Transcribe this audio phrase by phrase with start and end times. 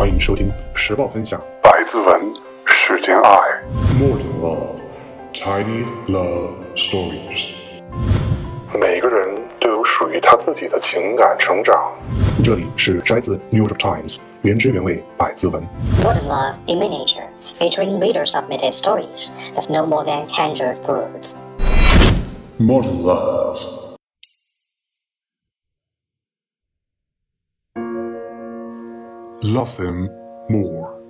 [0.00, 1.38] 欢迎收听时报分享。
[1.62, 2.18] 百字文，
[2.64, 3.38] 世间爱。
[4.00, 4.80] Modern Love,
[5.34, 7.48] Tiny Love Stories。
[8.72, 9.28] 每个人
[9.60, 11.92] 都有属于他自己的情感成长。
[12.42, 15.62] 这里是摘自《New York Times》原汁原味百字文。
[16.02, 21.34] Modern Love in Miniature, featuring reader submitted stories of no more than hundred words.
[22.56, 23.89] Modern Love。
[29.42, 30.10] Love them
[30.50, 31.00] more.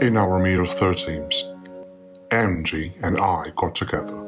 [0.00, 1.44] In our middle thirties,
[2.32, 4.18] Angie and I got together.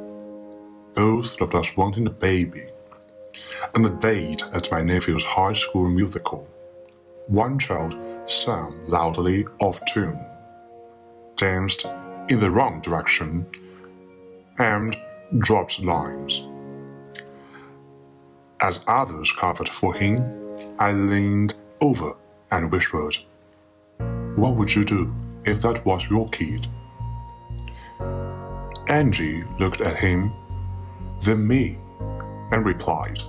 [0.95, 2.67] Both of us wanting a baby.
[3.75, 6.49] And a date at my nephew's high school musical,
[7.27, 7.97] one child
[8.31, 10.25] sang loudly off tune,
[11.35, 11.85] danced
[12.29, 13.45] in the wrong direction,
[14.59, 14.97] and
[15.39, 16.47] dropped lines.
[18.61, 20.23] As others covered for him,
[20.79, 21.55] I leaned
[21.85, 22.17] over
[22.51, 23.17] and whispered,
[24.37, 25.13] What would you do
[25.45, 26.67] if that was your kid?
[28.89, 30.33] Angie looked at him,
[31.21, 31.79] then me,
[32.53, 33.21] and replied,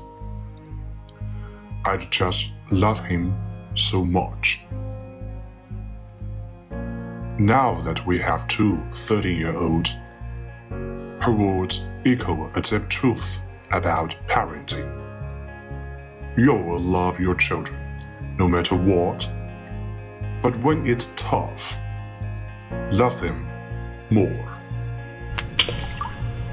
[1.85, 3.35] I'd just love him
[3.75, 4.61] so much.
[7.37, 9.97] Now that we have two 13 year olds,
[10.69, 14.89] her words echo a deep truth about parenting.
[16.37, 17.84] You will love your children,
[18.37, 19.29] no matter what.
[20.41, 21.77] But when it's tough,
[22.91, 23.47] love them
[24.09, 24.57] more.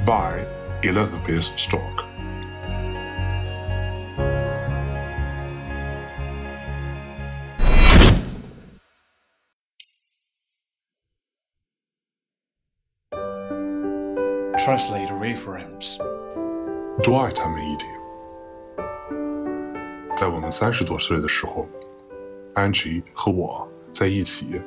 [0.07, 0.47] By
[0.83, 2.07] Elizabeth Stock.
[14.65, 15.99] Translator reference.
[17.05, 18.02] Dwajta Media.
[20.15, 21.67] 在我们三十多岁的时候，
[22.55, 24.61] 安吉和我在一起，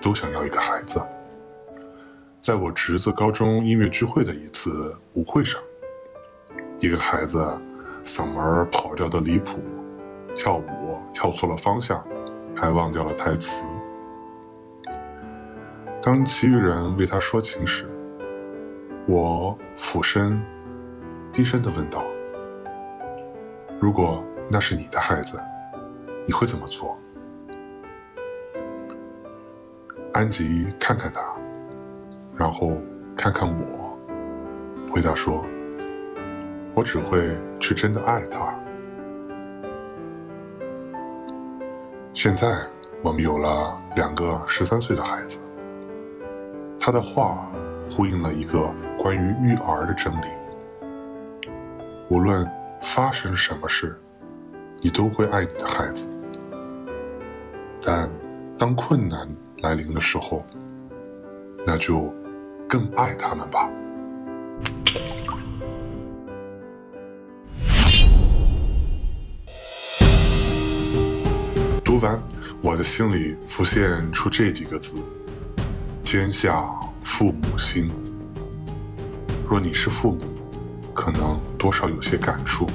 [0.00, 1.02] 都想要一个孩子。
[2.40, 5.60] 在我侄子高中音乐聚会的一次舞会上，
[6.78, 7.44] 一个孩子
[8.04, 9.60] 嗓门跑调的离谱，
[10.34, 12.06] 跳舞跳错了方向，
[12.54, 13.66] 还忘掉了台词。
[16.02, 17.88] 当其余人为他说情时，
[19.06, 20.40] 我俯身。
[21.32, 22.04] 低声的问道
[23.80, 25.40] ：“如果那是你的孩子，
[26.26, 26.98] 你会怎么做？”
[30.12, 31.20] 安吉看看他，
[32.36, 32.76] 然后
[33.16, 33.98] 看看我，
[34.92, 35.44] 回答说
[36.72, 38.54] ：“我只会去真的爱他。”
[42.14, 42.56] 现在
[43.02, 45.40] 我们有了两个十三岁的孩子，
[46.78, 47.50] 他的话
[47.90, 50.26] 呼应了一个关于育儿的真理。
[52.08, 52.48] 无论
[52.80, 54.00] 发生什么事，
[54.84, 56.06] 你都会爱你的孩子。
[57.80, 58.06] 但
[58.58, 59.26] 当困难
[59.62, 60.44] 来临的时候，
[61.66, 62.12] 那就
[62.68, 63.66] 更爱他们吧。
[71.82, 72.22] 读完，
[72.60, 74.96] 我的心里浮现出这几个字：
[76.04, 76.62] 天下
[77.02, 77.90] 父母心。
[79.48, 80.20] 若你是父母，
[80.92, 82.66] 可能多少有些感触。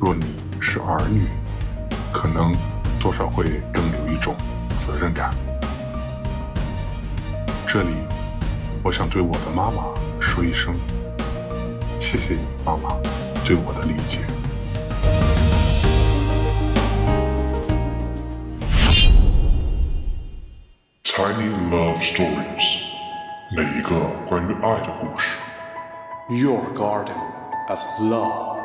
[0.00, 0.24] 若你
[0.60, 1.26] 是儿女，
[2.12, 2.54] 可能
[3.00, 4.34] 多少会更有一种
[4.76, 5.34] 责任感。
[7.66, 7.94] 这里，
[8.82, 9.84] 我想对我的妈妈
[10.20, 10.74] 说一声：
[12.00, 12.90] 谢谢你，妈妈，
[13.44, 14.20] 对我的理解。
[21.04, 22.82] Tiny Love Stories，
[23.56, 25.36] 每一个关于爱的故事。
[26.30, 27.16] Your garden
[27.68, 28.57] of love.